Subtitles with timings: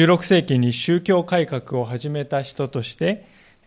[0.00, 3.26] 16世紀に宗教改革を始めた人として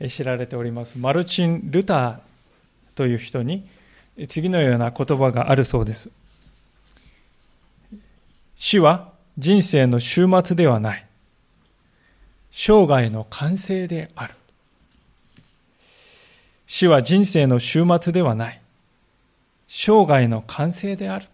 [0.09, 2.17] 知られておりますマルチン・ルター
[2.95, 3.67] という人に
[4.27, 6.09] 次のような言葉があるそうです。
[8.55, 11.05] 死は人生の終末ではない。
[12.51, 14.33] 生涯の完成である。
[16.65, 18.61] 死は人生の終末ではない。
[19.67, 21.25] 生涯の完成である。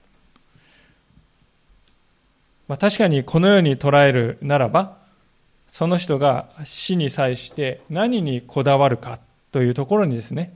[2.70, 4.96] まあ、確かにこのように捉えるならば、
[5.68, 9.20] その人が死に際して何にこだわるか
[9.52, 10.56] というところにですね、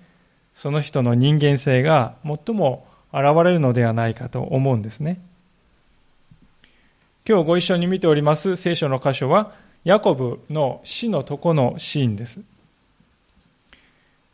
[0.53, 5.19] その人の人間性が最も現れるのではないかと思うんですね。
[7.27, 9.51] 今日ご一緒に見ております聖書の箇所は、
[9.83, 12.41] ヤコブの死のとこのシーンです。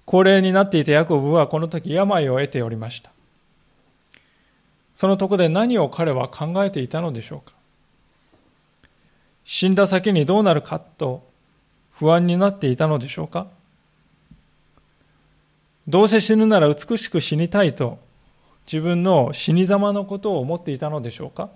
[0.04, 3.12] 高齢になっていたヤコブはこの時病を得ておりました。
[4.98, 7.59] そのとこで何を彼は考えていたのでしょうか
[9.52, 11.28] 死んだ先にどうなるかと
[11.94, 13.48] 不安になっていたのでしょうか？
[15.88, 17.98] どうせ死ぬなら美しく死にたいと
[18.72, 21.50] 自分の死に様のことを思っていたのでしょうか？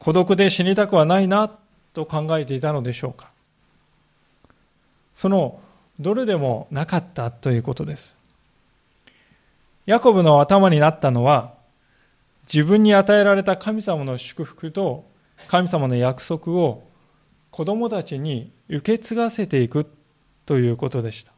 [0.00, 1.56] 孤独で死にたくはないな
[1.94, 3.30] と考えていたのでしょうか？
[5.14, 5.60] その
[6.00, 8.16] どれでもなかったということです。
[9.86, 11.54] ヤコブの頭になったのは
[12.52, 15.06] 自分に与えられた神様の祝福と
[15.46, 16.82] 神様の約束を
[17.50, 19.86] 子供たちに受け継がせていく
[20.44, 21.32] ということでした。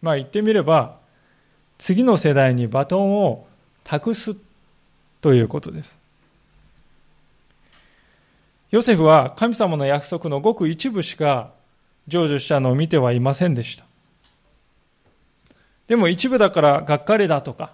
[0.00, 0.98] まあ言ってみれば
[1.78, 3.46] 次の世代にバトンを
[3.84, 4.36] 託す
[5.20, 5.98] ということです。
[8.70, 11.52] ヨセフは神様の約束のごく一部しか
[12.08, 13.84] 成就したのを見てはいませんでした。
[15.86, 17.72] でも一部だからがっかりだとか、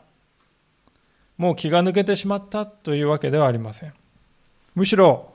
[1.39, 3.95] もう気が抜けてしまったというわけではありません。
[4.75, 5.33] むしろ、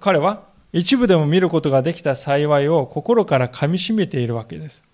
[0.00, 4.84] 彼は一部でも見ることができた幸いを心から噛みしめているわけです。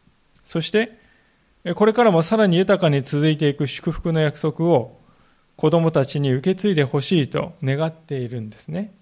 [0.44, 0.98] そして、
[1.74, 5.00] これからもさらに豊かに続いていく祝福の約束を
[5.56, 8.92] 子供たちに受け継いでほしいと願っているんですね。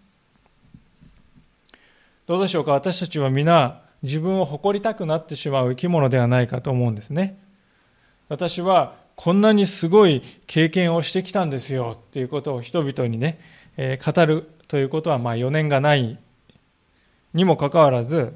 [2.26, 2.72] どうでしょうか？
[2.72, 7.38] 私たちは皆自分を誇りたくなってしまう生き物ではないかと思うんですね。
[8.30, 13.38] 私はこんなにすごい経験をしてきたんですよっていうことを人々にね、
[13.76, 16.18] え、語るということはまあ余念がない
[17.32, 18.34] にもかかわらず、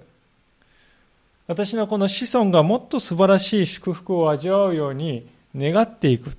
[1.47, 5.27] 私のこの子孫がもっと素晴らしい祝福を味わうように
[5.57, 6.37] 願っていく。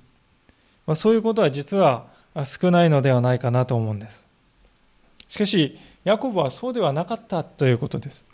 [0.85, 2.05] まあ、そういうことは実は
[2.45, 4.23] 少ないのではないかなと思うんです。
[5.27, 8.25] しかし、ヤコブはそうではなかったということです。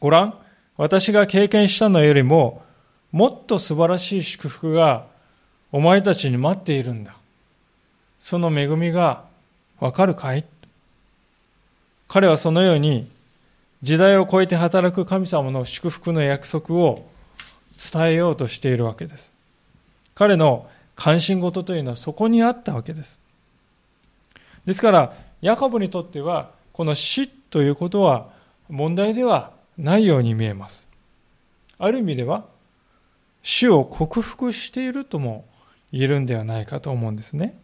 [0.00, 0.38] ご覧、
[0.76, 2.62] 私が経験したのよりも、
[3.12, 5.06] もっと素晴らしい祝福が
[5.72, 7.16] お前たちに待っているんだ。
[8.18, 9.24] その恵みが
[9.78, 10.44] わかるかい？
[12.08, 13.10] 彼はそのように
[13.82, 17.06] 時代を超えて働く神様の祝福の約束を
[17.92, 19.32] 伝えようとしているわけです。
[20.14, 23.20] 彼の関心事というのはそこにあったわけです。
[24.64, 28.28] ですから、ヤコブにとっては、この死ということは
[28.68, 30.88] 問題ではないように見えます。
[31.78, 32.46] ある意味では、
[33.42, 35.44] 死を克服しているとも
[35.92, 37.58] 言えるんではないかと思うんですね。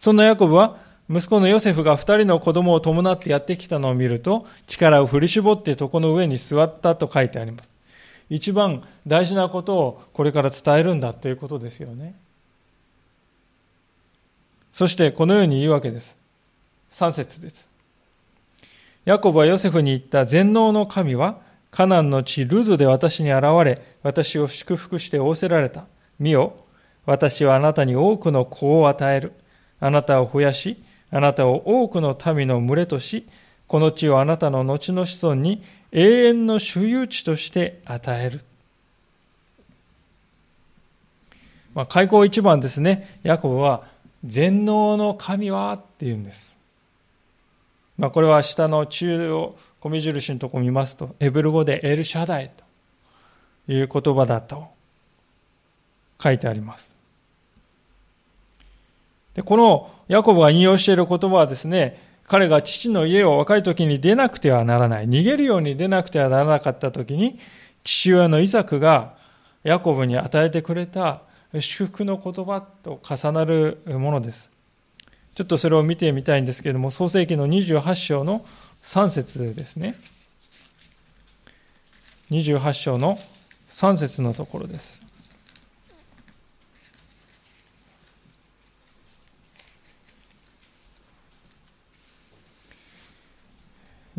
[0.00, 0.78] そんなヤコブは、
[1.10, 7.70] 息子のヨセフが二人の子供を伴ってやってきたのを見ると、力を振り絞って床の上に座ったと書いてあります。
[8.30, 12.14] 一番大事なことをこれから伝えるんだということですよね。
[14.72, 16.16] そしてこのように言うわけです。
[16.92, 17.66] 3節です。
[19.04, 21.40] ヤコブはヨセフに言った全能の神は
[21.70, 25.84] カナンの地ルズで私に現れ、私を祝福して仰せられた。
[26.18, 26.54] 見よ、
[27.04, 29.32] 私はあなたに多くの子を与える。
[29.80, 33.26] あなたを増やし、あなたを多くの民の群れとし、
[33.66, 35.62] この地をあなたの後の子孫に
[35.92, 38.40] 永遠の所有地として与える。
[41.74, 43.84] まあ、開口一番ですね、ヤコブは
[44.24, 46.56] 全能の神はって言うんです。
[47.96, 52.50] まあ、これは下の中央米印のとこ見ますと、エブル語でエルシャダイ
[53.66, 54.66] という言葉だと
[56.22, 56.99] 書いてあります。
[59.42, 67.38] このヤコブが引用している言葉はですね、彼が父の家を若い時に出なくてはならない、逃げるように出なくてはならなかった時に、
[67.82, 69.14] 父親のイザクが
[69.64, 71.22] ヤコブに与えてくれた
[71.58, 74.50] 祝福の言葉と重なるものです。
[75.34, 78.44] ちょっとそれを見てみたいんですけれども、創世紀の28章の
[78.82, 79.96] 3節ですね。
[82.30, 83.18] 28章の
[83.70, 84.99] 3節のところです。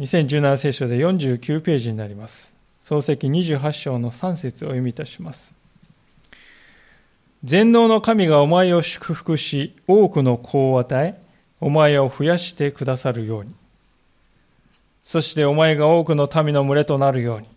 [0.01, 2.56] 2017聖書で49ページになります。
[2.83, 5.53] 創世記28章の3節を読みいたします。
[7.44, 11.21] 全能の神がお前を祝福し、多くの子を与え、
[11.59, 13.53] お前を増やしてくださるように。
[15.03, 17.48] そしてお前が多くの民の群れとなるように。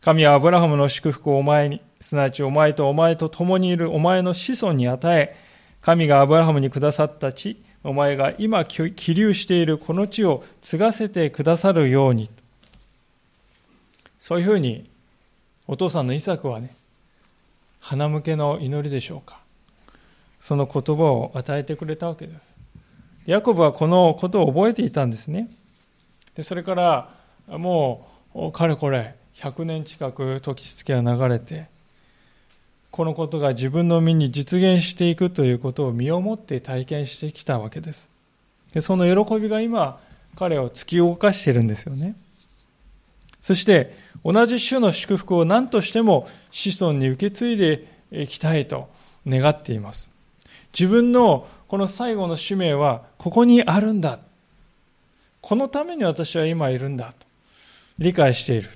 [0.00, 5.36] 神はアブラハムの祝福をお前に、すなわちお前とお前と共にいるお前の子孫に与え、
[5.82, 12.30] 神がアブラハムにくださった地、お前が今起立しているこの地を継がせてくださるように。
[14.18, 14.88] そういうふうに、
[15.66, 16.74] お父さんのイサクはね、
[17.80, 19.38] 花向けの祈りでしょうか。
[20.40, 22.54] その言葉を与えてくれたわけです。
[23.26, 25.50] ヤコブはこのことを覚えていたんですね。
[26.34, 27.10] で、それから、
[27.58, 31.66] もう、かれこれ、100年近く時月が流れて、
[32.94, 38.08] このことが自分の身に実現していくということを身をもって体験してきたわけです。
[38.72, 39.98] でその喜びが今、
[40.36, 42.14] 彼を突き動かしているんですよね。
[43.42, 48.88] そして、同じ種の祝福を何としても子孫に受け継いでいきたいと
[49.26, 50.08] 願っています。
[50.72, 54.20] 自分のこの最後の使命はここにあるんだ。
[55.40, 57.26] このために私は今いるんだと
[57.98, 58.70] 理解している。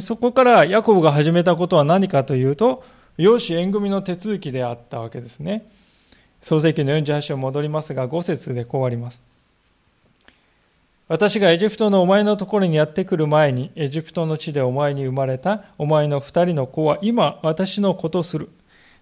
[0.00, 2.82] そこからヤコブが始めたことは何かというと、
[3.16, 5.68] 養子縁組の手続きであったわけですね。
[6.42, 9.22] 創世記の48章戻りますが、5節でこうあります。
[11.06, 18.50] 私がエジプトのお前のところにやってくる前に、エジプトの地でお前に生まれたお前の二人の子は今私の子とする。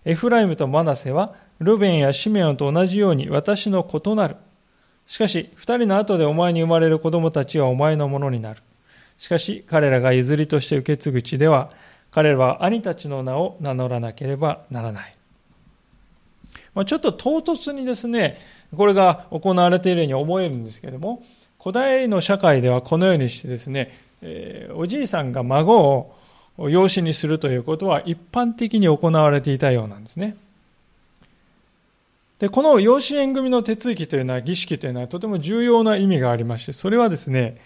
[0.05, 4.37] エフライムとマナセは、ルベンやシメオンと同じように私の子となる。
[5.07, 8.63] しかし、二人の後でお前に生まれる子供たちはお前のものになる。
[9.23, 11.71] しかし彼らが譲りとして受け継ぐ地では
[12.11, 15.15] 彼らは兄たちの名を名乗らなければならない。
[16.75, 18.41] まあ、ちょっと唐突にですね、
[18.77, 21.23] これが行われているように思えるんですけれども、
[21.63, 26.13] 古代の社会ではこのようにしてですね、えー、おじいさんが孫
[26.59, 30.37] を養子にするということは一般的に行われていたようなんですね。
[32.41, 37.61] で、この養子縁組の手続きというのは、儀式というのはとても重要な意味がありまして、それはですね、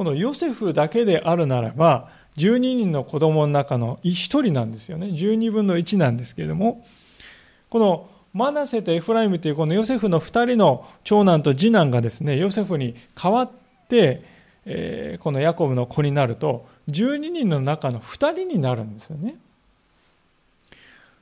[0.00, 2.08] このヨセフだけであるならば、
[2.38, 5.08] 12人の子供の中の1人なんですよね。
[5.08, 6.86] 12分の1なんですけれども、
[7.68, 13.50] このマナセとエフライムというこのヨセフの2人の長男と次男がですね、ヨセフに代わっ
[13.90, 14.22] て、
[14.64, 19.34] えー、このヤコブの子になると、12人の中の2人になるんですよね。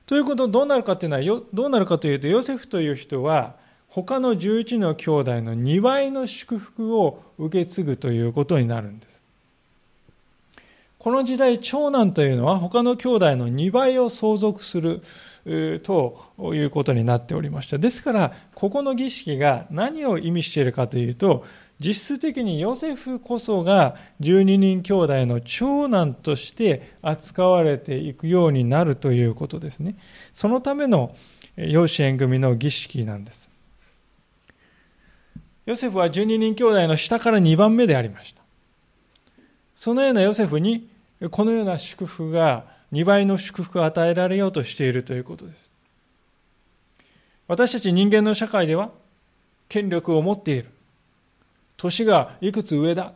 [0.07, 3.57] ということどうなるかというのは、どうなるかというと、ヨセフという人は、
[3.91, 9.19] 他の11の兄弟の2倍の祝福を受け継ぐということになるんです。
[10.99, 15.03] この時代、長男というのは他の兄弟の2倍を相続する
[15.45, 17.79] ということになっておりました。
[17.79, 21.45] ですから、ここの儀式が何を意味しているかというと、
[21.81, 29.95] 実質的にヨセフこそが12人兄弟の長男として扱われていくようになるということですね。
[30.35, 31.15] そのための
[31.57, 33.49] 養子縁組の儀式なんです。
[35.69, 38.41] ヨセフは12人兄弟の下から2番目でありました。
[39.77, 40.89] そのようなヨセフに、
[41.31, 45.71] このような祝福が、2倍の祝福が与えられようとしているということです。
[47.49, 48.93] 私たち人間の社会では、
[49.69, 50.71] 権力を持っている。
[51.77, 53.13] 年がいくつ上だ。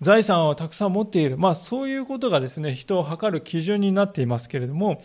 [0.00, 1.36] 財産をたくさん持っている。
[1.36, 5.02] まあそういうことがですね、人を測る基準になっていますけれども、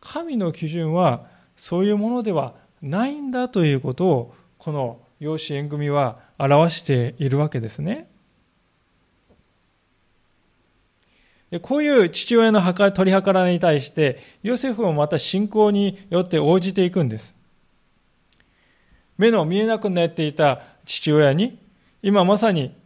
[0.00, 1.26] 神の基準は
[1.58, 8.10] そういうものではないんだということを、この養子縁組は表しているわけですね。
[11.62, 17.34] こういう父親の取り計らいに対して、ヨセフもまた信仰によって応じていくんです。
[19.16, 21.58] 目の見えなくなっていた父親に、
[22.02, 22.76] 今まさに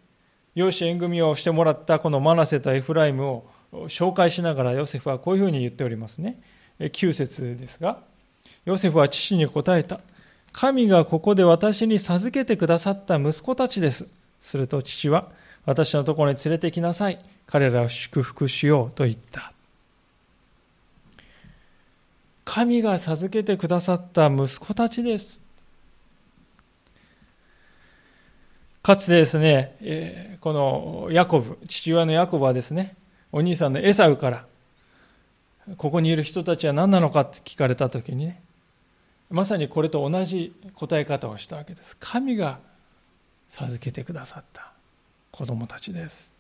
[0.55, 3.51] 養子縁組をしてもらったこのマナセとエフライムを
[3.89, 6.41] 紹介しながらヨセフはこういうふうに言っておりますね。
[6.79, 7.99] 9節ですが、
[8.65, 9.99] ヨセフは父に答えた。
[10.61, 14.09] 神がここで私に授けてくださった息子たちです。
[14.41, 15.31] すると父は、
[15.65, 17.25] 私のところに連れてきなさい。
[17.47, 19.53] 彼らを祝福しようと言った。
[22.45, 25.41] 神が授けてくださった息子たちです。
[28.83, 32.97] かつてですね、このヤコブ、父親のヤコブはですね、
[33.31, 34.45] お兄さんのエサウから、
[35.77, 38.43] ここにいる人たちは何なのかって聞かれたときにね、
[39.31, 41.97] まさにこれと同じ答え方をしたわけです。
[42.01, 42.59] 神が
[43.49, 44.73] 授けてくださった
[45.31, 46.35] 子供たちです。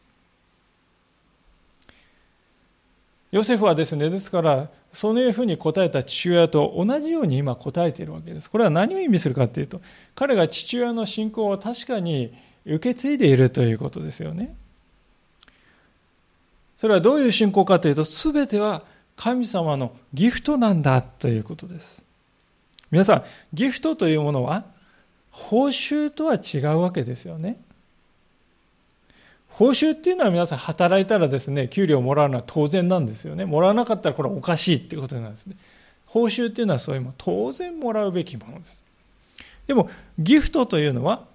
[3.30, 8.50] ヨセフはですね、ですから、そういうふうに答えた父親と同じように今答えているわけです。
[8.50, 9.83] これは何を意味するかというと、
[10.14, 12.33] 彼が父親の信仰を確かに
[12.64, 14.54] 受け継いでいるということですよね。
[16.78, 18.83] それはどういう信仰かというと、すべては
[19.14, 22.07] 神様のギフトなんだということです。
[22.90, 24.64] 皆さん、ギフトというものは
[25.30, 27.61] 報酬とは違うわけですよね。
[29.49, 33.45] 報酬っていうのは皆さん働いたらですね、給料をもらうのは当然なんですよね。
[33.45, 35.57] もらわなかったらこれはおかしいっていうことなんですね。
[36.07, 38.85] 報酬っていうのはそういうもの、当然もらうべきものです。
[39.66, 41.26] でも、ギフトというのは、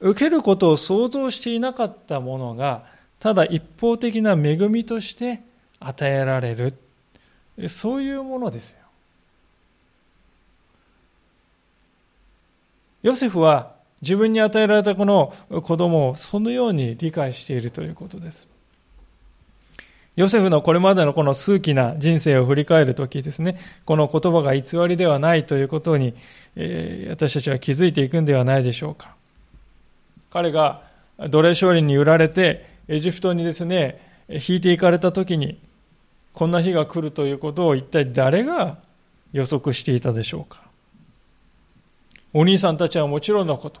[0.00, 2.84] 受けることを想像していなかったものが、
[3.18, 5.40] ただ一方的な恵みとして
[5.78, 6.74] 与えられる。
[7.68, 8.74] そういうものです
[13.02, 18.48] ヨセフは自分に与えられたこの子供をそのように理解しているということです。
[20.16, 26.14] ヨセフのこれまでのこの数奇な人生を振り返るときですね、この言葉が偽りではないということに、
[26.56, 29.14] えー、私たちは気づいていくんではないでしょうか。
[30.30, 30.82] 彼が
[31.18, 35.58] 奴隷商人に売られて、エジプトにですね、引いていかれたときに、
[36.32, 38.78] こんな日が来るということを一体誰が
[39.32, 40.69] 予測していたでしょうか。
[42.32, 43.80] お兄さんたちはもちろんのこと、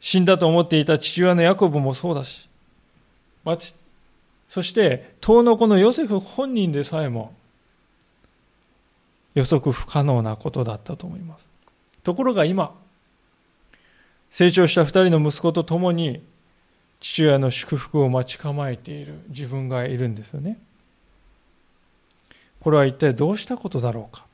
[0.00, 2.48] 死んだと思っていた父親のヤコブもそうだし、
[4.48, 7.34] そして、遠の子のヨセフ本人でさえも
[9.34, 11.46] 予測不可能なことだったと思います。
[12.04, 12.74] ところが今、
[14.30, 16.22] 成長した二人の息子と共に
[17.00, 20.58] 父親の祝福を待ち構えている自分がいるんですよね。
[22.60, 24.25] これは一体どうしたことだろうか。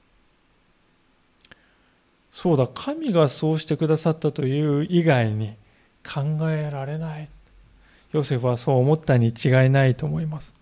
[2.32, 5.54] そうだ、神がそうしてくださったという以外に
[6.02, 7.28] 考えられない。
[8.12, 10.52] ヨセフはそう思ったに違いないと思います。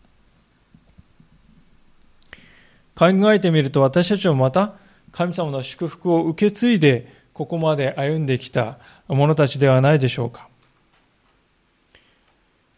[2.97, 4.75] 考えてみると私たちもまた
[5.11, 10.49] 神様の祝福を受け継いでここまで歩んできた者たちではないでしょうか。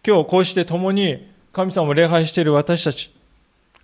[0.07, 3.11] 今日こうして共に神様を礼拝している私たち、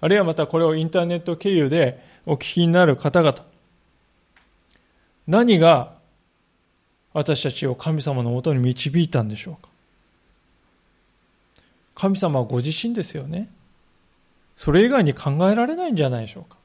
[0.01, 3.35] あるいはまたこれをインターネット経由でお聞きになる方々、
[5.29, 5.93] 何が
[7.13, 9.69] 私たちを神様のもとに導いたんでしょうか？
[11.95, 13.51] 神様はご自身ですよね。
[14.57, 16.57] それ以外に考えられないんじゃないでしょうか？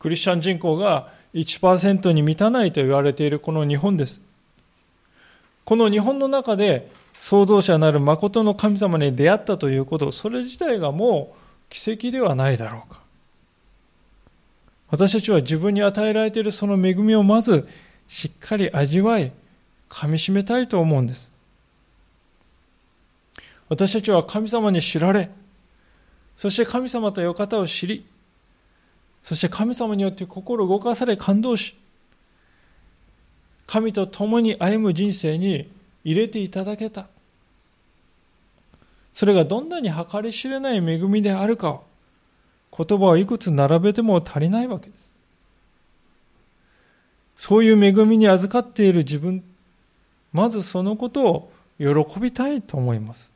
[0.00, 4.20] クリスチャン人口が1%に満たないと言われているこの日本です。
[5.64, 11.36] この日本の中で創造者なる誠の神様に出会ったということ、それ自体がもう
[11.68, 12.97] 奇跡ではないだろうか。
[14.90, 17.68] 私たちは自分に与えられているその恵みをまず
[18.08, 19.32] しっかり味わい、
[19.88, 21.30] 噛みしめたいと思うんです。
[23.68, 25.30] 私たちは神様に知られ、
[26.36, 28.06] そして神様という方を知り、
[29.22, 31.76] そして神様によって心動かされ感動し、
[33.66, 35.70] 神と共に歩む人生に
[36.02, 37.08] 入れていただけた。
[39.12, 41.84] それがどんなに計り知れない恵みであるかを
[42.76, 45.12] 言葉をいくつ並べても足りないわけです。
[47.36, 49.42] そういう恵みに預かっている自分、
[50.32, 53.30] まずそのことを喜びたいと思います。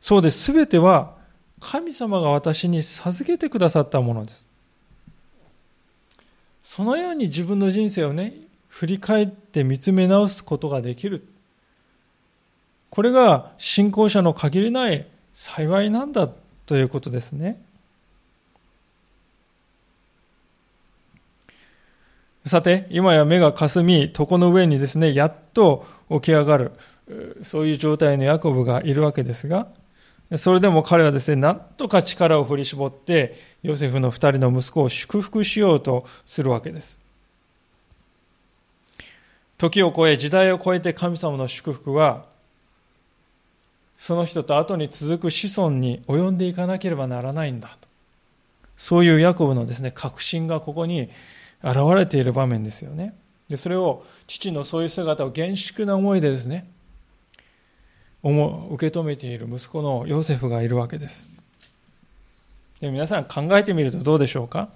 [0.00, 0.42] そうです。
[0.42, 1.14] すべては
[1.60, 4.44] 神様が私に授けてくださったものです。
[6.62, 8.34] そのように自分の人生をね、
[8.68, 11.24] 振り返って見つめ直すことができる。
[12.90, 16.28] これが信仰者の限りない幸いなんだ
[16.66, 17.60] ということですね。
[22.46, 26.72] さて、今や目がかすみ、床の上にですね、やっと起き上がる、
[27.42, 29.68] そういう状態のヤコブがいるわけですが、
[30.36, 37.00] それでも彼はですね、なんとか力を振り絞って、ヨセフの二人の息子を祝福しようとするわけです。
[39.56, 42.26] 時を超え、時代を超えて神様の祝福は、
[43.96, 47.88] その人と後に続く子孫に及んでいかなければならないんだと。
[48.76, 51.10] そういうヤコブのですね、確信がここに
[51.62, 53.14] 現れている場面ですよね。
[53.48, 56.66] で、それを父のそういう姿を厳粛な思いでですね、
[58.22, 61.28] 受け止めている息子のヨセフがいるわけです。
[62.80, 64.68] で皆さん考えてみるとどうでしょうか？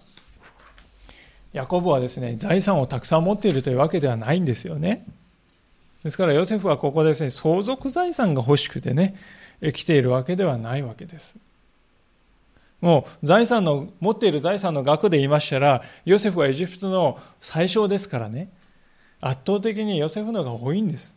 [1.52, 5.04] ヤコブはですね、財産をたくさん持っているというわけではないんですよね。
[6.08, 9.14] ですからヨセフはここですね、相続財産が欲しくてね、
[9.74, 11.36] 来ているわけではないわけです。
[12.80, 18.48] もう財産の、持っている財産の額で言いましたら、ヨセフはエジプトの最小ですからね、
[19.20, 21.14] 圧倒的にヨセフの方が多いんです。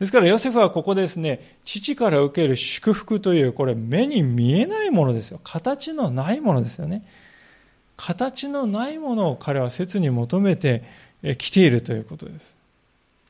[0.00, 5.38] ですからヨセフはここですね、父から受ける祝福という、これ目に見えないものですよ。
[5.44, 7.06] 形のないものですよね。
[7.96, 10.82] 形のないものを彼は切に求めて
[11.38, 12.60] 来ているということです。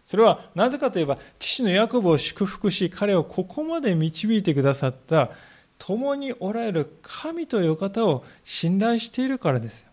[0.04, 5.30] それはなぜかといえば、父のヤコブを祝福し、彼をここまで導いてくださった
[5.78, 9.88] 共におられる神という方を信頼しているからですよ。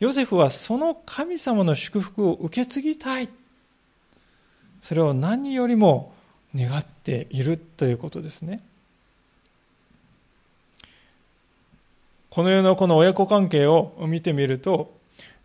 [0.00, 3.28] ヨセフはその神様の祝福を受け継ぎたい。
[4.82, 6.12] それを何よりも
[6.54, 8.60] 願っているということですね。
[12.28, 14.92] この世のこの親子関係を見てみると、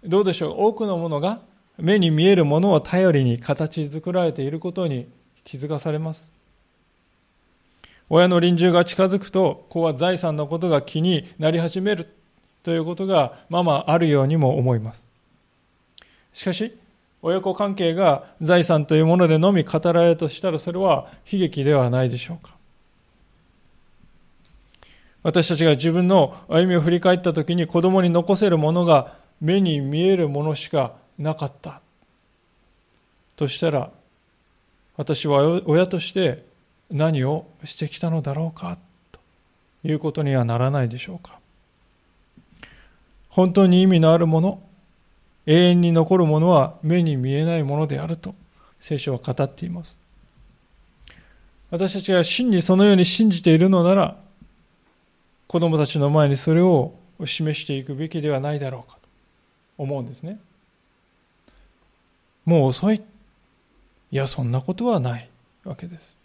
[0.03, 1.39] どうでしょう、多くのものが
[1.81, 5.07] 目に見えるものを頼りに形作られていることに
[5.43, 6.33] 気づかされます。
[8.09, 12.07] 親の臨終が近づくと、子は財産のことが気になり始める
[12.63, 15.07] ということがままあるようにも思います。
[16.33, 16.75] しかし、
[17.21, 22.55] 親子関係が財産というものでのみ語られるとしたらそれは悲劇ではないでしょうか。
[25.21, 31.81] 私たちが自分の歩みを振り返った時に子供に残せるものが目に見えるものしかなかった。
[33.35, 33.91] としたら
[34.97, 36.43] 私は親として
[36.89, 38.77] 何をしてきたのだろうか？
[39.11, 39.19] と
[39.83, 41.39] いうことにはならないでしょうか。
[43.29, 44.61] 本当に意味のあるもの
[45.45, 48.33] 永遠に残るものは目に見えないものであると
[48.79, 49.97] 聖書は語っています。
[51.69, 54.17] 私たちが真にそのように信じているのなら
[55.47, 59.01] 子供たちの前にそれを示していくべきではないだろうかと
[59.77, 60.39] 思うんですね。
[62.49, 62.95] もう遅い。
[64.11, 65.29] いや、そんなことはない
[65.63, 66.17] わけです。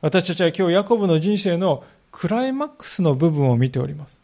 [0.00, 1.82] 私たちは今日ヤコブの人生の
[2.12, 4.20] クライマックスの部分を見ております。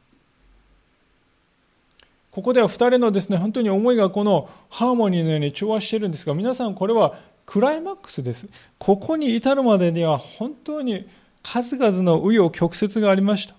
[2.31, 8.49] ここでは2人のですね、本当に思いがこのハーモニーのように調和しているんですが、皆さんこれはクライマックスです。
[8.79, 11.09] ここに至るまでには本当に
[11.43, 13.57] 数々の紆余曲折がありました。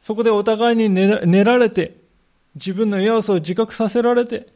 [0.00, 1.94] そこでお互いに練られて、
[2.56, 4.48] 自分の弱さを自覚させられて、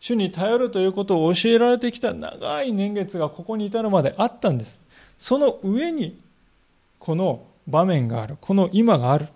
[0.00, 4.78] 主に頼るということを教えられてきた長い年月がここに至るまであったんです。
[5.18, 6.20] その上に、
[6.98, 8.36] この場面がある。
[8.40, 9.28] この今がある。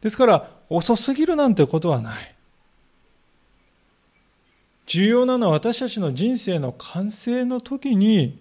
[0.00, 2.34] ですから、遅すぎるなんてことはない。
[4.86, 8.38] 重要なのは私たちの人生の完成の時に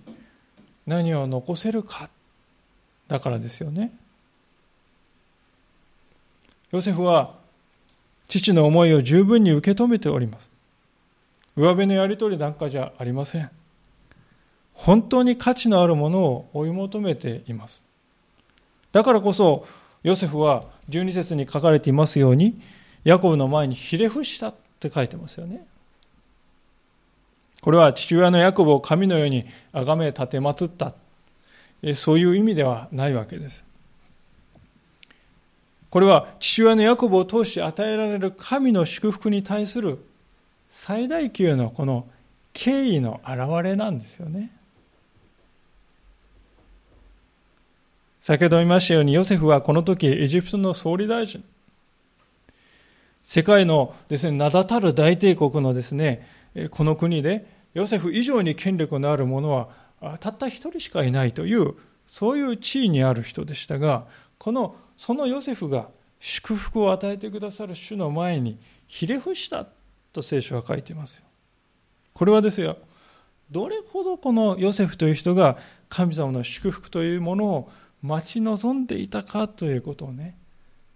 [0.85, 2.09] 何を残せるか
[3.07, 3.93] だからですよね
[6.71, 7.35] ヨセフは
[8.27, 10.49] 父の思いを十分に受け止めております
[11.55, 13.49] 上辺のやり取りなんかじゃありません。
[14.73, 17.83] 本当に価値のあるものを追い求めています。
[18.91, 19.65] だからこそ
[20.03, 22.59] ヨセフは12節に書かれていますように
[23.03, 25.65] ヤコブの前にひれ伏したって書いてますよね。
[27.61, 30.93] これは父親のヤコブを神のように崇め立てまつった、
[31.95, 33.65] そういう意味ではないわけです。
[35.89, 40.03] これは父親のヤコブを通して与えられる神の祝福に対する
[40.75, 42.07] 最大級のこの
[42.51, 44.49] 敬意の表れなんですよね。
[48.21, 51.43] 先ほど言いましたようにヨセフはこの時エジプトの総理大臣
[53.21, 56.27] 世界のですね名だたる大帝国のですね
[56.71, 59.69] この国でヨセフ以上に権力のある者は
[60.19, 61.75] たった一人しかいないという
[62.07, 64.07] そういう地位にある人でしたが
[64.39, 68.57] このそのヨセフが祝福を与えてくださる主の前に
[68.87, 69.67] ひれ伏した
[70.13, 71.25] と聖書は書いていますよ。
[72.13, 72.77] これはですよ
[73.51, 75.57] どれほどこのヨセフという人が
[75.89, 77.71] 神様の祝福というものを
[78.01, 80.37] 待ち望んでいたかということをね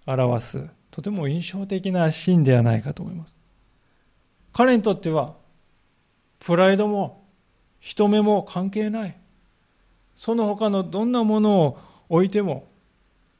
[0.05, 3.33] 表すとても印象的なシーンではないかと思います。
[4.53, 5.35] 彼にとっては
[6.39, 7.25] プライドも
[7.79, 9.17] 人目も関係ない。
[10.15, 12.67] その他のどんなものを置いても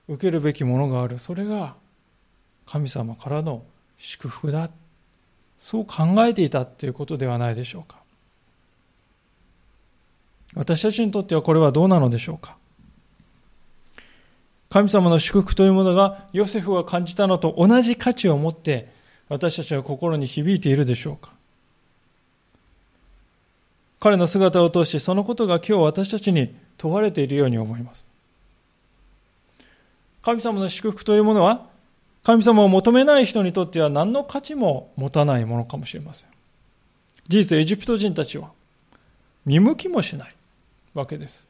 [0.08, 1.18] 受けるべきものがある。
[1.18, 1.76] それが
[2.66, 3.64] 神様からの
[3.98, 4.70] 祝福だ。
[5.58, 7.98] そう考えていたということではないでしょうか。
[10.56, 12.56] 私たちにとってはこれはどうなのでしょうか。
[14.70, 18.92] 神様の祝福というものがヨセフが感じたのと同じ価値を持って
[19.30, 21.32] 私たちは心に響いているでしょうか。
[24.00, 28.06] 彼の姿を通してそのことが今日私たちに問われているように思います。
[30.22, 31.66] 神様の祝福というものは
[32.28, 36.30] 神様を求めない人にとっては何の価値も持たないものかもしれません。
[37.30, 38.52] 事実、エジプト人たちは
[39.46, 40.36] 見向きもしない
[40.94, 41.48] わけです。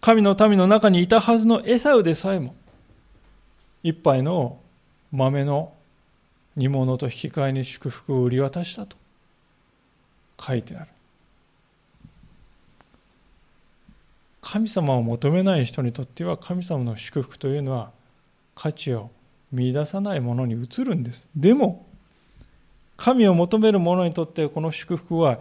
[0.00, 2.54] 神の民の中にいたはずのエサウでさえも
[3.82, 4.58] 一杯の
[5.12, 5.74] 豆の
[6.56, 8.96] 煮物と引き換えに祝福を売り渡したと
[10.40, 10.88] 書いてある
[14.40, 17.97] 神様を求めない人にとっては神様の祝福というのは
[18.58, 19.12] 価値を
[19.52, 21.28] 見出さないものに移るんです。
[21.36, 21.86] でも、
[22.96, 25.38] 神を求める者にとってこの祝福は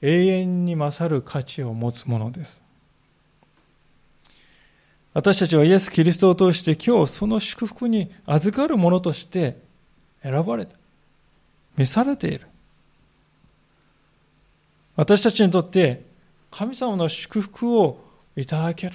[0.00, 2.62] 永遠に勝る価値を持つものです。
[5.12, 9.58] 私たちはイエス・キリストを通して今日その祝福に預かる者として
[10.22, 10.76] 選ばれた。
[11.76, 12.46] 召されている。
[14.94, 16.04] 私たちにとって
[16.52, 17.98] 神様の祝福を
[18.36, 18.94] いただける。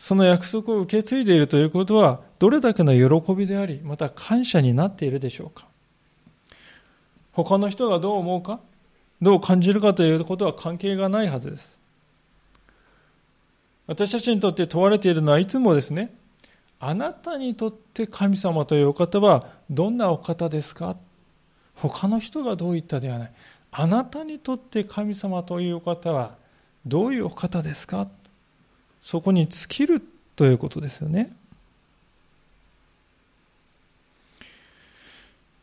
[0.00, 5.66] その約束を受け継いでいるということは、どれだけの喜びであり、また感謝になっているでしょうか？
[7.32, 8.60] 他の人がどう思うか、
[9.20, 11.80] どう感じるかということは関係がないはずです。
[13.88, 16.14] 私たちにとって問われているのはいつもですね、
[16.78, 20.96] あなたにとって神様というお方はどんなお方ですか？
[21.74, 23.32] 他の人がどう言ったではない。
[23.72, 26.36] あなたにとって神様というお方は
[26.86, 28.06] どういうお方ですか？
[29.00, 30.02] そこに尽きる
[30.36, 31.32] ということですよね。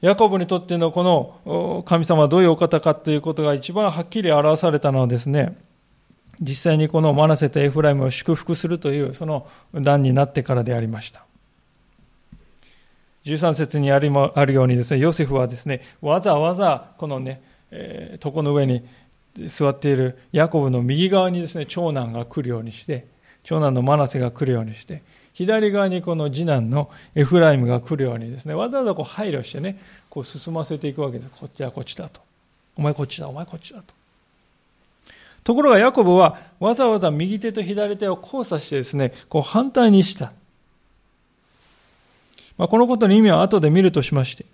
[0.02, 5.58] ヤコブにとってのこの神様はどういうお方かということが一番はっきり表されたのはですね、
[6.42, 11.26] 実際にこのマナセとエフライムを祝福するというその段になってからでありました。
[13.26, 18.86] 13節にあるようにですね、ヨセフはですね、わざわざこのね、えー、床の上に
[19.48, 23.08] 座っているヤコブの右側にですね、長男が来るようにして、
[23.46, 25.02] 長男のマナセが来るようにして、
[25.34, 29.80] 左側にこの次男のエフライムが来るようにですね、わざわざこう配慮してね、
[30.10, 31.30] こう進ませていくわけです。
[31.30, 32.22] こっちはこっちだと。
[32.76, 33.94] お前こっちだ、お前こっちだと。
[35.44, 40.34] ところがヤコブはわざわざ右手と左手を交差してですね、こう反対にした。
[42.58, 44.46] まあ、このことの意味は後で見るとしまして、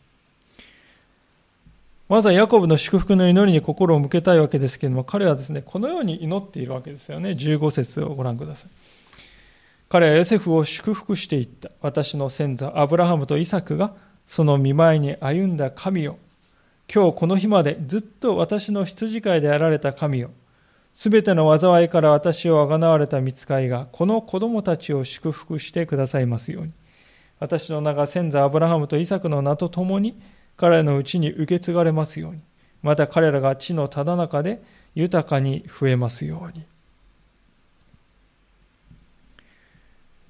[2.11, 7.29] まずはヤコブの祝福の祈りに心を向けたいわけですけれども、彼はですね、このように祈っているわけですよね。
[7.29, 8.69] 15節をご覧ください。
[9.87, 11.71] 彼はヨセフを祝福していった。
[11.79, 13.95] 私の先祖、アブラハムとイサクが
[14.27, 16.17] その見舞いに歩んだ神よ。
[16.93, 20.31] 今日この日までずっと私の羊飼いであられた神よ。
[20.93, 26.73] すべての災いから私をあがなわれた見つかいが、この子供たちを祝福してくださいますように。
[27.39, 30.19] 私の名が先祖アブラハムとイサクの名とともに、
[30.61, 32.41] 彼らのうちに受け継がれますように。
[32.83, 34.61] また彼らが地のただ中で
[34.93, 36.63] 豊かに増えますように。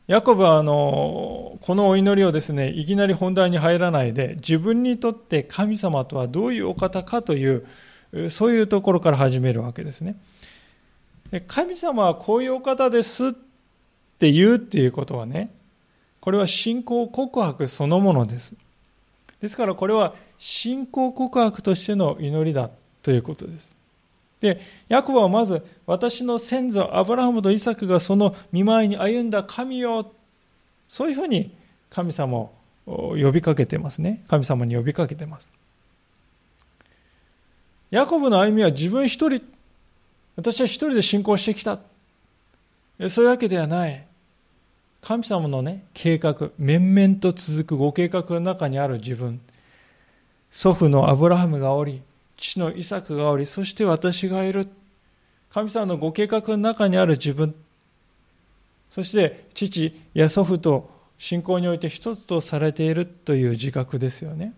[0.07, 7.65] ヤコブはあのこのお祈りをですねいきなり本題に入らないで自分にとって神様とはどういうお方かという
[8.29, 10.17] そういうところから始めるわけですね
[11.47, 13.31] 神様はこういうお方ですっ
[14.19, 15.49] て言うっていうことはね
[16.19, 18.53] これは信仰告白そのものです
[19.41, 22.69] ですからこれは信仰告白としての祈りだ
[23.01, 23.75] ということです。
[24.39, 30.11] で、ヤコブはまず私の先祖アブラハムとイサクがその見舞いに歩んだ神よ、
[30.87, 31.55] そういうふうに
[31.89, 32.51] 神様を
[32.85, 34.23] 呼びかけてますね。
[34.27, 35.51] 神様に呼びかけてます。
[37.91, 39.43] ヤコブの歩みは自分一人、
[40.35, 41.79] 私は一人で信仰してきた。
[43.09, 44.05] そういうわけではない。
[45.01, 49.41] 神様のね、計画、面々と続くご計画の中にある自分、
[50.51, 52.01] 祖父のアブラハムがおり、
[52.37, 54.67] 父のイサクがおり、そして私がいる。
[55.51, 57.53] 神様のご計画の中にある自分、
[58.89, 64.53] そして父や祖父と信仰において一つとされているという自覚ですよね。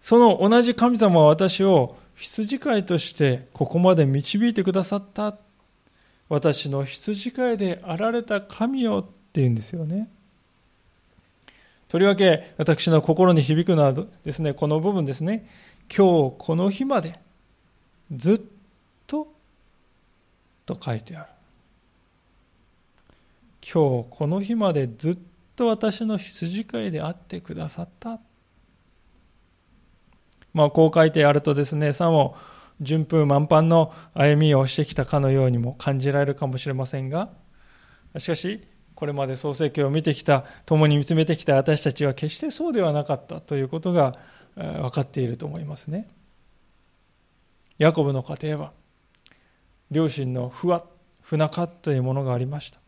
[0.00, 5.36] その同じ神様は私を羊飼いとしてここまで導いてくださった
[6.28, 10.08] 私の羊飼いであられた神よっていうんですよね。
[11.88, 15.48] とりわけ私の心に響くのはですね、この部分ですね。
[15.88, 17.18] 今日この日まで
[18.14, 18.40] ずっ
[19.06, 19.28] と
[20.66, 21.26] と書いてある。
[23.62, 25.18] 今日この日までずっ
[25.56, 28.20] と私の羊飼いであってくださった。
[30.52, 32.36] まあこう書いてあるとですね、さも
[32.80, 37.30] 順風満帆の歩みをしてきたかのようにも感じられるかもしれませんが、
[38.18, 44.14] しかし、これまで創世記を見てきた、共に見つめてきた私たちは決してそうではなかったということが
[44.56, 46.08] 分かっていると思いますね。
[47.78, 48.72] ヤコブの家庭は、
[49.90, 50.84] 両親の不和、
[51.20, 52.80] 不仲というものがありました。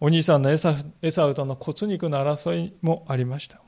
[0.00, 3.60] お兄さんのエサエサウとの骨肉の争いもありました。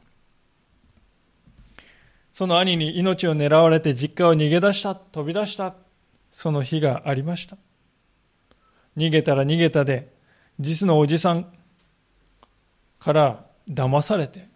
[2.32, 5.74] その兄に命を狙われて実家を逃げ出した、飛び出した、
[6.30, 7.56] その日がありました。
[8.96, 10.12] 逃げたら逃げたで、
[10.58, 11.52] 実のおじさん
[12.98, 14.48] から騙されて、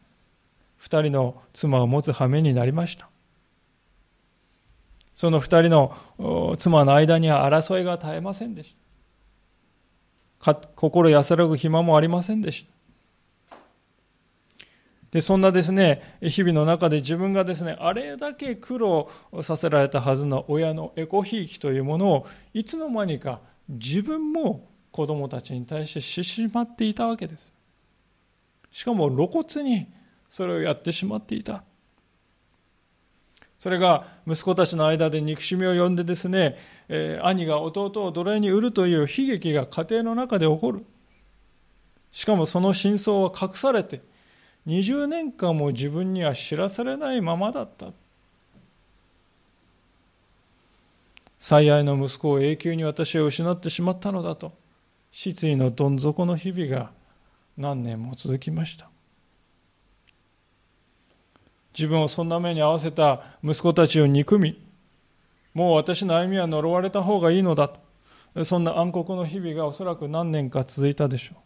[0.76, 3.08] 二人の妻を持つ羽目になりました。
[5.14, 8.74] その二人の妻の間には争いが絶えませんでし
[10.40, 10.54] た。
[10.54, 12.73] 心安らぐ暇もありませんでした。
[15.14, 19.08] で、そんなですね、日々の中で自分がですね、あれだけ苦労
[19.42, 27.54] させられたはずの親のエコひいきというものを、いつの間にか自分も子供たちに対してしてしまっていたわけです。
[28.72, 29.86] しかも露骨に
[30.28, 31.62] それをやってしまっていた。
[33.56, 40.84] それが息子たちの間で憎しみを呼んでですね、えー、兄が弟を奴隷に売るという悲劇が家庭の中で起こる。
[42.10, 44.02] しかもその真相は隠されて、
[44.66, 47.88] 20年間も自分には知らされないままだった。
[51.38, 54.52] 最愛の息子を永久に私は失ってしまったのだと。
[55.10, 56.90] 失意のどん底の日々が
[57.56, 58.88] 何年も続きました。
[61.76, 64.62] 自分をそんな目に遭わせた息子たちを憎み
[65.54, 67.72] もう私の歩みは呪われた方がいいのだ
[68.44, 71.36] そんな暗黒の日々がおそらく何年か続いたでしょう。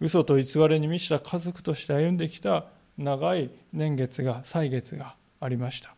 [0.00, 5.94] 嘘と偽りに満ちた家族として歩んできた長い年月が歳月がありました。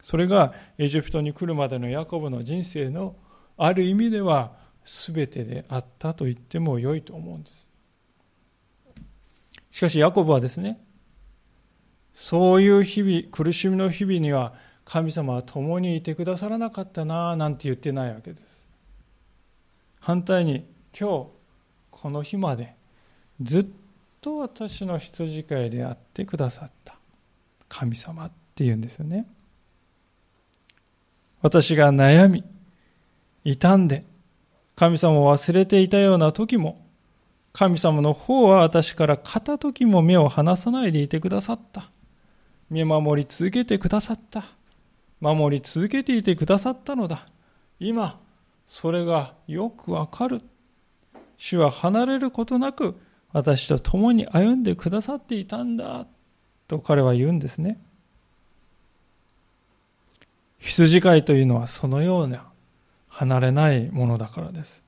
[0.00, 3.16] それがエジプトに来るまでのヤコブの人生の
[3.56, 4.52] ある意味では
[4.84, 7.66] 全てであったと言っても良いと思うんです。
[9.72, 10.80] しかしヤコブはですね
[12.14, 18.66] そういう日々苦しみの日々には神様は共にいてくださらなかったななんて言ってないわけです。
[20.00, 20.64] 反対に
[20.98, 21.26] 今日
[21.90, 22.76] この日まで
[23.40, 23.66] ずっ
[24.20, 26.96] と私の羊飼いであってくださった。
[27.68, 29.26] 神様っていうんですよね。
[31.42, 32.44] 私が悩み
[33.44, 34.04] 傷んで
[34.74, 36.84] 神様を忘れていたような時も
[37.52, 41.88] 神様の方は私から片時も目を離さないでいてくださった。
[42.68, 44.44] 見守り続けてくださった。
[45.20, 47.26] 守り続けていてくださったのだ。
[47.80, 48.18] 今
[48.66, 50.42] それがよくわかる。
[51.38, 52.94] 主は離れることなく
[53.36, 56.06] 私と共に歩んでくださっていたんだ
[56.68, 57.78] と彼は言うんですね。
[60.58, 62.46] 羊飼いというのはそのような
[63.08, 64.82] 離れないものだからです。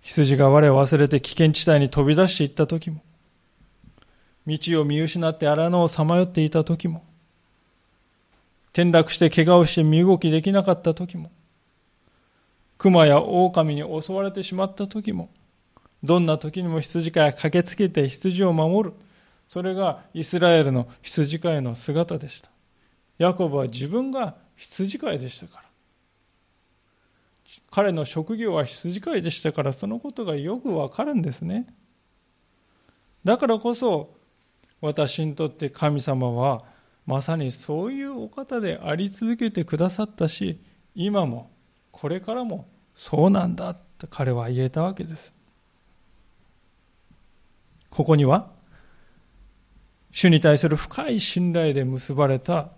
[0.00, 3.02] 羊が我を忘れて危険地帯に飛び出していった時も、
[4.48, 7.04] 道を見失って荒野をさまよっていた時も、
[8.72, 11.30] 転落して怪我をして身動きできなかった時も、
[12.78, 15.30] 熊や狼に襲われてしまった時も、
[16.02, 18.94] どんな時にも羊飼い駆けつけて羊を守る。
[19.48, 22.50] それがイスラエルの羊飼いの姿でした。
[23.18, 25.66] ヤコブは自分が羊飼いでしたから。
[27.70, 31.66] 彼の職業は羊飼いでしたから、そのことがよくわかるんですね。
[33.24, 34.14] だからこそ、
[34.80, 36.64] 私にとって神様は、
[37.06, 40.60] まさにそういうお方であり続けてくださったし、
[40.94, 41.50] 今も、
[41.92, 45.35] これからもそうなんだと彼は言えたわけです。
[47.90, 48.50] ここには、
[50.12, 52.70] 主に対する深い信頼で結ばれた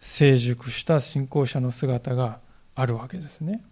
[0.00, 2.40] 成熟した信仰者の姿が
[2.74, 3.62] あるわけですね。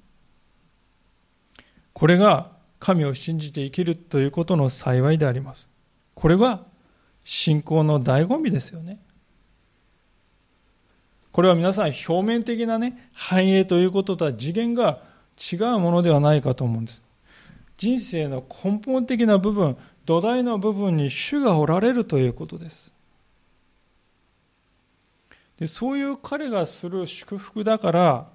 [1.93, 5.69] これが神を信じて生きるということの幸いであります。
[6.15, 6.65] これは
[7.25, 8.99] 信仰の醍醐味ですよね。
[11.33, 15.01] これは皆さん表面的なね、繁栄ということとは次元が
[15.53, 17.03] 違うものではないかと思うんです。
[17.79, 22.93] 人生の根本的な部分、土台の部分に主がおられるということです。
[25.59, 28.29] でそういう彼がする祝福だから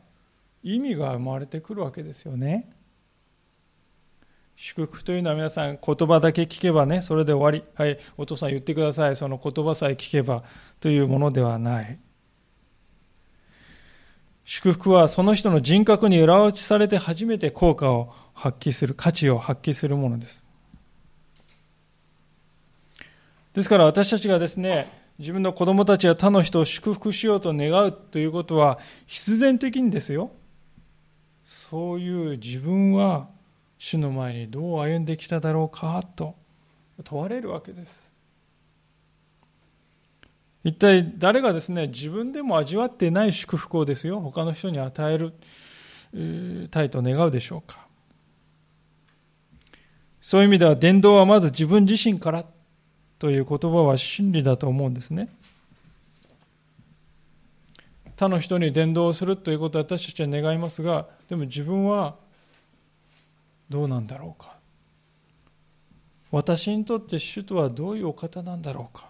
[0.64, 2.70] 意味が生まれてくるわけですよね。
[4.56, 7.70] 祝福というのは皆さん言葉だけ聞けばね、それで終わり。
[7.76, 9.16] はい、お父さん言ってください。
[9.16, 10.44] その言葉さえ聞けば
[10.80, 12.00] というものではない。
[14.46, 20.47] 祝福はその人の人格に裏打ちされて初めて効果を発揮する、価値を発揮するものです。
[23.58, 30.30] ですから私たちがですね、自分の子供たちや他の人を祝福しようと願うということは必然的にですよ。
[31.44, 33.28] そういう自分は
[33.80, 36.36] 主の前にどう歩んできただろうかと
[37.04, 38.12] 問われるわけです。
[40.64, 47.88] 一体誰がですね、自分でも味わってない祝福をですよ、他の人に与えるたいと願うでしょうか。
[50.22, 52.46] そういう意味では伝道はまず自分自身から
[53.20, 55.30] という言葉は真理だと思うんですね。
[58.16, 62.16] 他の人に伝道するということは私たちは願いますが、でも自分は
[63.70, 64.56] どうなんだろうか。
[66.32, 69.08] 私にとって主とはどういうお方なんだろうか。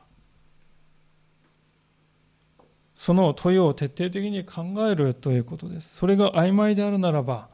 [2.96, 5.96] その問いを徹底的に考えるということです。
[5.96, 7.48] それが曖昧であるならば、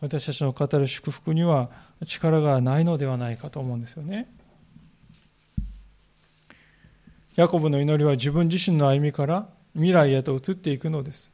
[0.00, 1.70] 私たちの語る祝福には
[2.06, 4.28] 力がないのではないかと思うんですよね。
[7.36, 11.32] ヤコブの祈りは自分自身の歩みから未来へと移っていくのです。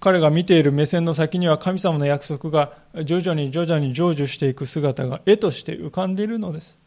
[0.00, 2.74] 彼が見ている目線の先には神様の約束が
[3.04, 6.78] 徐々に徐々に成就していく姿が絵として浮かんでいるのです。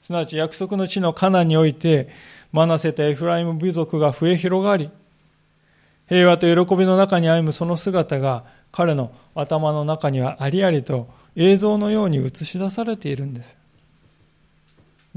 [0.00, 2.08] すなわち約束の地のカナにおいて、
[2.52, 4.90] マナセとエフライム部族が増え広がり、
[6.08, 13.58] 平和と喜びの中に歩むその姿が彼の頭の中にはありありと映像のように映し出されているんです。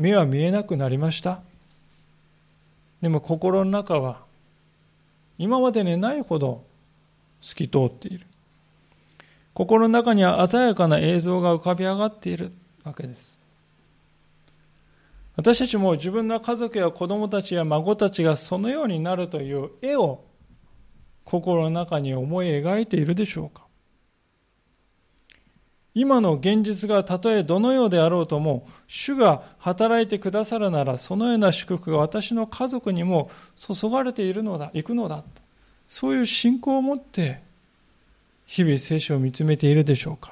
[0.01, 1.41] 目は見えなくなりました。
[3.01, 4.19] でも心の中は
[5.37, 6.63] 今までにないほど
[7.39, 8.25] 透き通っている。
[9.53, 12.51] 心の中には鮮やかな映像が浮かび上がっている
[12.83, 13.39] わけです。
[15.35, 20.23] 私たちも自分の家族や子供たちや孫たちがそのようになるという絵を
[21.25, 23.65] 心の中に思い描いているでしょうか？
[25.93, 35.23] 今の現実がたとえどのようであろうとも、主が働いてくださるなら、そのような祝福が私の家族にも注がれているのだ、行くのだ。
[35.87, 37.41] そういう信仰を持って、
[38.45, 40.31] 日々聖書を見つめているでしょうか。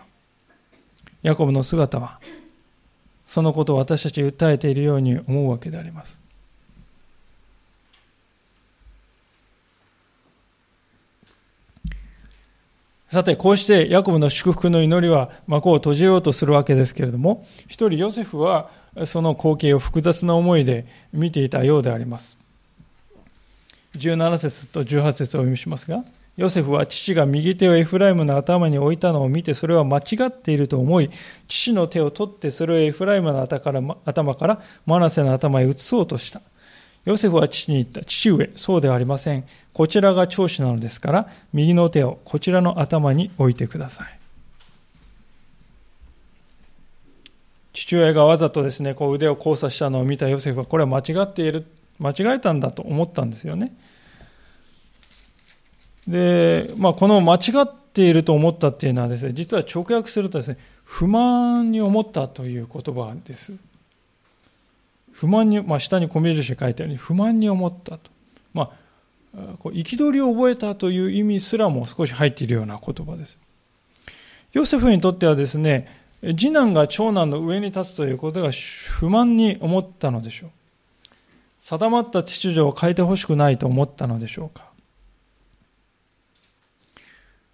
[1.23, 2.21] ヤコブの姿は、
[3.25, 6.17] そのことを私たち訴えているように思うわけであります。
[13.11, 18.69] さて、こうしてヤコブの祝福の祈りは幕を閉じようとするわけですけれども、一人ヨセフは
[19.05, 22.37] その光景を複雑な思いで見ていたようであります。
[23.95, 26.03] 17節と18節をお読みしますが、
[26.37, 31.09] ヨセフは父が右手をエフライムの頭に置いたのを見て、それは間違っていると思い、
[31.47, 36.41] 父の手を取ってそれをエフライムの頭からマナセの頭へ移そうとした。
[37.05, 38.03] ヨセフは父に言った。
[38.03, 39.45] 父上、そうではありません。
[39.73, 44.19] こちらが長子なのですから、右の手をこちらの頭に置いてください。
[47.73, 51.65] 父親がわざとですね、こう腕を交差したのを見たヨセフは、これは間違っている、
[51.97, 53.73] 間違えたんだと思ったんですよね。
[56.07, 63.53] で、まあ、この間違っていると思ったっていうのはですね、実は直訳するとですね、不満に思ったという言葉です。
[65.19, 68.09] 不満に、まあ、下に米印書いてあるように、不満に思ったと。
[68.53, 68.71] ま
[69.35, 73.37] あ、こう憤りを覚えたという意味すらも少し入っているような言葉です。
[74.53, 80.49] ヨセフにとってはですね、次男が長男の上に立つということが不満に思ったのでしょう。
[81.59, 84.69] 定まった秩序を変えてほしくないと思ったのでしょうか。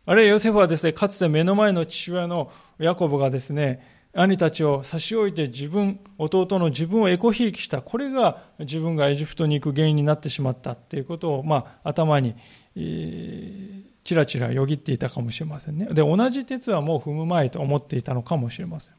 [0.06, 7.82] あるいはヨセフはですね、かつて目の前の父親のヤコブがですね、兄たちを差し置いて自分、弟の自分をエコひいきした。
[7.82, 12.34] これが自分がエジプトに行く原因になってしまったっていうことを、まあ、頭に、
[12.78, 15.88] えー、ちらちらよぎっていたかもしれませんね。
[15.88, 18.94] で、同じ鉄はもう踏むまいと思っていたのかもしれません。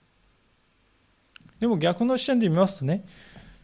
[1.61, 3.07] でも逆の視点で見ますとね、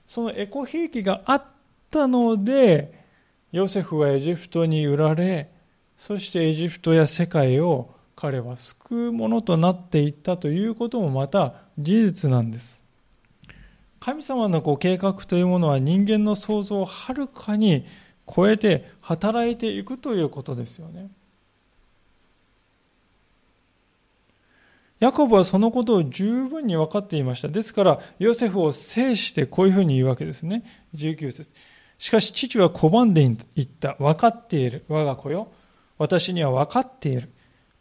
[0.06, 1.44] そのエコひいきがあっ
[1.90, 3.04] たので、
[3.52, 5.50] ヨセフはエジプトに売られ、
[5.98, 12.85] そしてエジプトや世界を彼は救うものとなっていったということもまた事実なんです。
[14.01, 17.87] 神様のご計画というものは人間の想像をはるかに
[18.27, 21.11] 超えて働いていくということですよね。
[25.03, 27.48] ヤコブはそのことを十分に分かっていました。
[27.48, 30.62] ですから、ヨセフを制してこういうふうに言うわけですね。
[30.94, 31.51] 19節。
[31.98, 33.22] しかし父は拒んで
[33.57, 33.96] いった。
[33.98, 34.85] 分かっている。
[34.88, 35.49] 我が子よ。
[35.99, 37.32] 私には分かっている。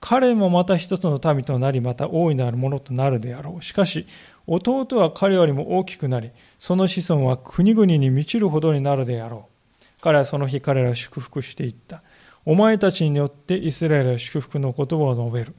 [0.02, 3.64] 彼もまた一つの民となり、また大いなるものとなるであろう。
[3.64, 4.08] しかし、
[4.48, 9.84] 弟は彼よりも大きくなり、その子孫は国々に満ちるほどになるであろう。
[10.02, 12.02] 彼はその日彼らを祝福していった。
[12.46, 15.54] お前たちによってイスラエルは祝福の言葉を述べる。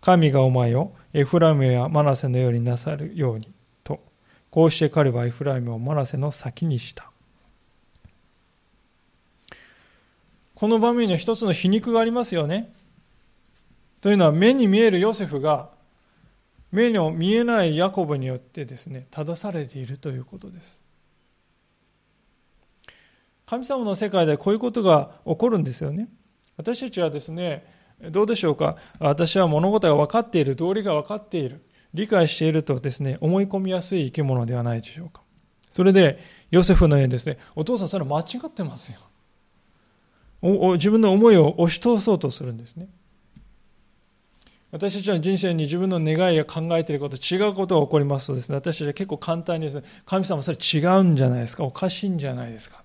[0.00, 3.52] 神がお前をエフラムやマナセのようになさるように。
[3.84, 4.00] と。
[4.50, 7.12] こうして彼はエフラムをマナセの先にした。
[10.56, 12.72] この場面には一つの皮肉がありますよね。
[14.04, 15.70] というのは目に見えるヨセフが
[16.70, 20.78] 目の見えないヤコブによってですね正されているということです。
[23.46, 26.10] 神様の世界でこういうことが起こるんですよね。
[26.58, 27.64] 私たちはですね
[28.10, 28.76] どうでしょうか？
[28.98, 31.62] 私は物事が分かっている道理が分かっている
[31.94, 35.22] 理解しているとですね思い込みやすい生き物ではないでしょうか。
[35.70, 36.18] それで
[36.50, 38.98] ヨセフのようにですねお父さんそれ間違ってますよ。
[40.74, 42.90] 自分の思いを押し通そうとするんですね。
[44.74, 52.82] 私たちの人生に自分の願いや考えていること、違うことが起こりますとですね、私たちは結構簡単にですね、神様それ違うんじゃないですか、おかしいんじゃないですか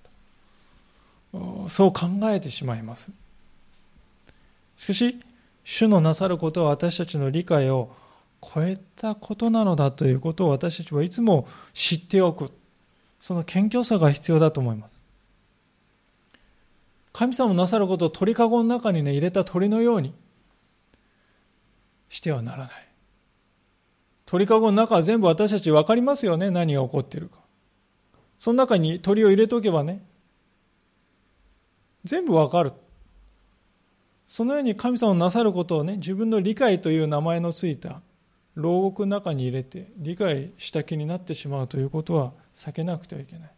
[1.33, 1.67] と。
[1.67, 3.09] そう考えてしまいます。
[4.77, 5.19] しかし、
[5.63, 7.89] 主のなさることは私たちの理解を
[8.39, 12.51] 超えたことなのだということを私たちはいつも知っておく。
[13.19, 14.91] その謙虚さが必要だと思います。
[17.13, 20.13] 神様のなさることを鳥かごの中にね、入れた鳥のように
[22.09, 22.69] してはならない。
[24.25, 27.39] 鳥かごの中は全部私たち分かりますよね、何が起こっているか。
[28.37, 30.05] その中に鳥を入れておけばね、
[32.03, 32.73] 全部分かる。
[34.27, 38.01] そのように神様のなさることをね、自分の理解という名前のついた
[38.53, 43.51] 牢獄の中に入れて理解した気になってしまうということは避けなくてはいけない。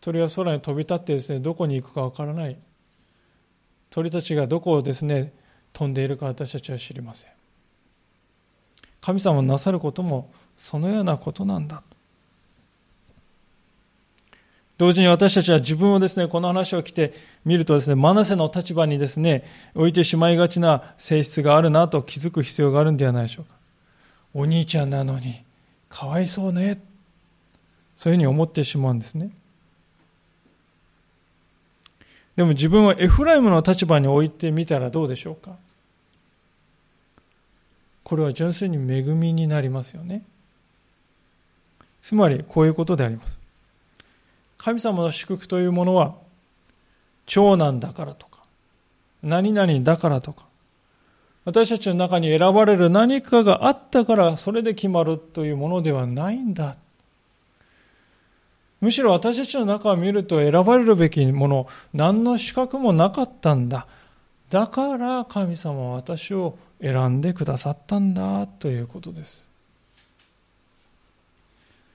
[0.00, 2.58] 鳥は空に飛び立ってですね、どこに行くかわからない。
[3.90, 5.32] 鳥たちがどこをですね、
[5.72, 7.30] 飛んでいるか私たちは知りません。
[9.00, 11.82] 神様のなさることもそのようなことなんだ。
[14.78, 17.14] 同時に私たちは自分をですね、この話を来て
[17.44, 19.44] 見るとですね、マナセの立場にですね、
[19.74, 23.54] 置いてしまいがちな性質があるなと気づく必要があるんではないでしょうか。
[24.34, 25.44] お兄ちゃんなのに、
[25.88, 26.82] かわいそうね。
[27.96, 29.30] そういうふうに思ってしまうんですね。
[32.36, 35.56] でも自分はエフライムの立場に置いてみたらどうでしょうか？
[38.04, 40.22] これは純粋に恵みになりますよね。
[42.00, 43.38] つまりこういうことであります。
[44.58, 46.14] 神様の祝福というものは
[47.26, 48.40] 長男だからとか
[49.22, 50.44] 何々だからとか
[51.44, 56.76] 私たちの中に選ばれる何かがあったからそれで決まるというものではないんだ
[58.82, 63.86] むしろ私たちの中を見ると選ばれるべきもの、何の資格もなかったんだ。
[64.50, 69.48] だから神様は私を選んでくださったんだということです。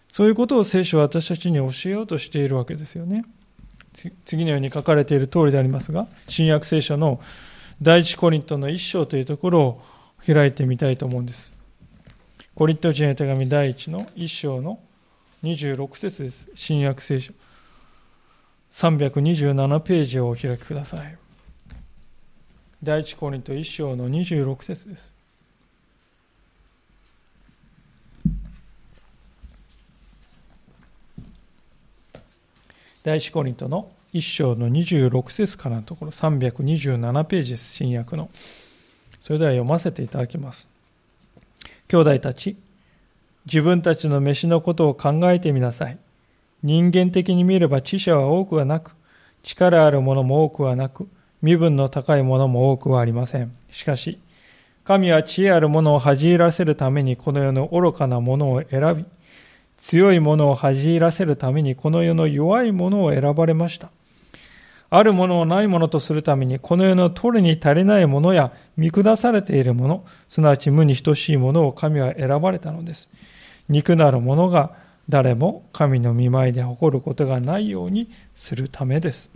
[0.07, 3.25] そういうことを聖書は私たちに教えようとしているわけですよね。
[4.23, 7.19] 次のように書かれている通りでありますが、新約聖書の
[7.81, 9.81] 第一コリントの一章というところを
[10.25, 11.51] 開いてみたいと思うんです。
[12.55, 14.79] コリント人へ手紙第一の一章の
[15.55, 16.47] 26節です。
[16.55, 17.33] 新約聖書。
[18.71, 21.17] 327ページをお開きください。
[22.83, 25.11] 第一コリント1章の26節です。
[33.03, 38.29] 第一コリントの1章の26節からのところ327ページです、新約の。
[39.21, 40.67] それでは読ませていただきます。
[41.87, 42.57] 兄弟たち、
[43.47, 45.97] 自分たちの飯のことを考えてみなさい。
[46.63, 48.91] 人間的に見れば知者は多くはなく、
[49.41, 51.07] 力あるものも多くはなく、
[51.41, 53.53] 身分の高いものも多くはありません。
[53.71, 54.19] しかし、
[54.83, 59.05] 神は知恵あるものを恥じらせるためにこの世の愚かなものを選び、
[59.77, 63.89] 強いものを恥じらせるためにこの世の弱いものを選ばれました。
[64.89, 73.09] あるものをないものとするためにこの世の取るに足りないものや見下されているもの、すなわち無に等しいものを神は選ばれたのです。
[73.69, 74.71] 肉なるものが
[75.09, 79.29] 誰も神の見舞いで誇ることがないようにするためです。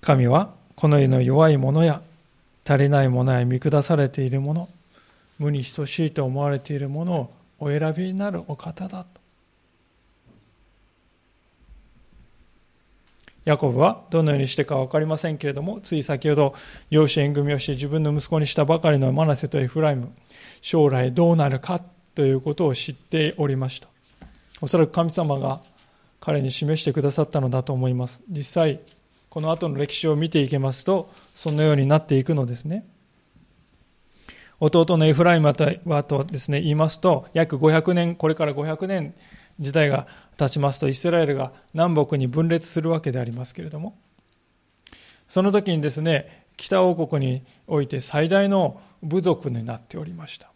[0.00, 2.00] 神はこの世の弱い者や
[2.64, 4.68] 足りない者や見下されている者、
[5.38, 9.25] 無に等しいと思われているものをお選びになるお方だと。
[13.46, 16.54] ヤコブはどのようにしてか分かりませんけれども、つい先ほど
[16.90, 20.12] 養子縁組をして自分の息子にしたばかりのマナセとエフライム、
[20.60, 21.80] 将来どうなるか
[22.16, 23.86] ということを知っておりました。
[24.60, 25.60] おそらく神様が
[26.18, 28.20] 彼に示してくださったのだと思います。
[28.28, 28.80] 実際、
[29.30, 32.84] この後の歴史を見ていきますと、そのようになっていくのですね。
[34.58, 39.14] 弟のエフライムはとですね、言いますと、約500年、これから500年
[39.60, 43.96] 時代が経ちますとイスラエルが南北に分裂するわけでありますけれども
[45.28, 50.50] その時にですね北王国において最大の部族になっておりました。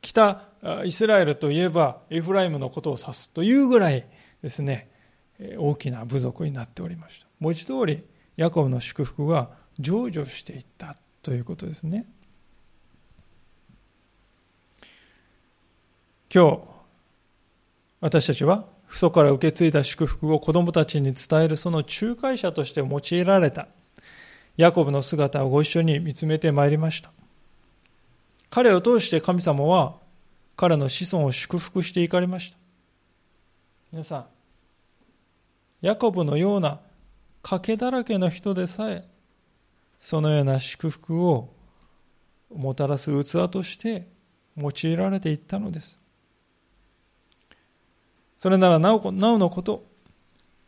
[0.00, 0.42] 北
[0.84, 4.06] イスラエルといえばエフライムのことを指すというぐらい
[4.42, 4.88] ですね
[5.58, 7.26] 大きな部族になっておりました。
[7.40, 8.02] 文字通り
[8.36, 12.06] ヤコブの祝福は成就していったということですね。
[16.30, 16.60] 今日、
[18.02, 23.68] 私たちは、父祖から受け継いだ祝福を子供たちに伝えるその仲介者として用いられた、
[24.58, 27.10] ヤコブの姿をご一緒に見つめてまいりました。
[28.50, 29.96] 彼を通して神様は、
[30.54, 32.58] 彼の子孫を祝福していかれました。
[33.90, 34.26] 皆さん、
[35.80, 36.80] ヤコブのような
[37.42, 39.08] 賭けだらけの人でさえ、
[39.98, 41.48] そのような祝福を
[42.54, 44.06] もたらす器として
[44.58, 45.98] 用いられていったのです。
[48.38, 49.84] それならなおなおのこと、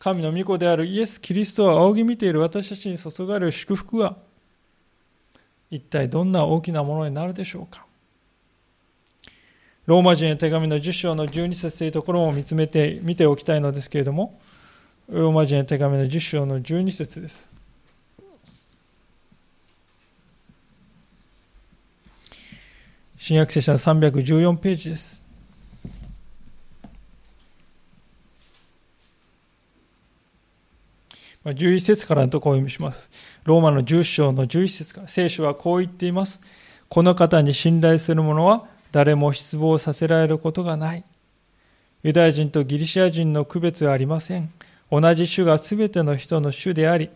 [0.00, 4.16] 神の御子であるイエス・キリストを仰ぎ見ている私たちに注がれる祝福は、
[5.70, 7.86] 一体どんな大きなものになるでしょうか。
[9.86, 14.40] ローマ人へ手紙の10章の12節というところも見つめて見ておきたいのですけれども、
[15.08, 17.48] ローマ人へ手紙の10章の12節です。
[23.16, 25.29] 新約聖書の314ページです。
[31.44, 33.08] 11節からのところを読みします。
[33.44, 36.42] ローマの10章の11節から、聖書はこう言っています。
[36.88, 41.04] この方に信頼する者は誰も失望させられることがない。
[42.02, 44.52] ユダヤ人とギリシア人の区別はありません。
[44.90, 47.10] 同じ主がすべての人の主であり、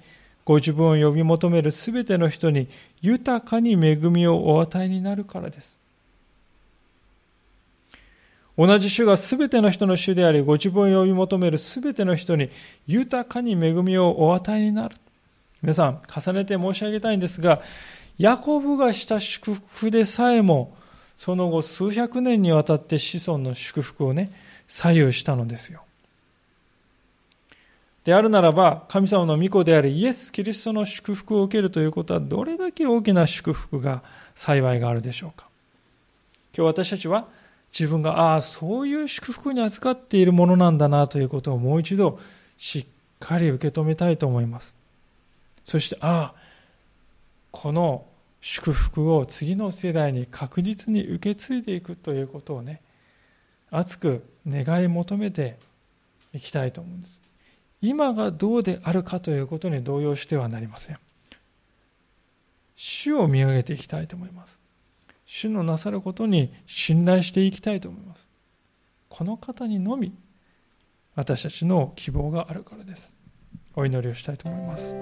[0.45, 2.69] ご自分を呼び求めるすべての人に
[3.03, 5.84] 豊かに恵みをお与えになるからです。
[8.57, 12.51] 同じ主がすべての人の主であり、ご自分を呼び求めるすべての人に
[12.87, 14.97] 豊かに恵みをお与えになる。
[15.61, 17.63] 皆さん、重ねて申し上げたいんですが、
[18.19, 20.77] ヤコブがした祝福でさえも、
[21.17, 24.31] その後数百年にわたって子孫の祝福をね、
[24.69, 25.83] 左右したのですよ。
[28.05, 34.03] であるならば、神様の御子であるイエス・キリストの祝福を受けるということは、どれだけ大きな祝福が、
[34.35, 35.47] 幸いがあるでしょうか。
[36.57, 37.27] 今日私たちは、
[37.77, 42.21] 自分が、ああ、そういう祝福に預かっているものなんだなということをもう一度
[42.57, 42.87] しっ
[43.19, 44.75] かり受け止めたいと思います。
[45.65, 46.35] そして、ああ、
[47.51, 48.07] この
[48.41, 52.81] 祝福を次の世代に確実に受け継いでいくということをね、
[53.71, 55.57] 熱く願い求めて
[56.33, 57.21] いきたいと思うんです。
[57.83, 60.99] 今がどうであるかということに動揺してはなりません。
[62.77, 64.64] 主を見上げていきたいと思います。
[65.37, 68.29] 主のなさることに信頼していきたいと思います。
[69.09, 70.15] この方にのみ
[71.17, 73.17] 私たちの希望があるからです。
[73.75, 74.95] お祈りをしたいと思います。